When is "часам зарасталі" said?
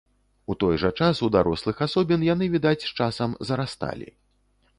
2.97-4.09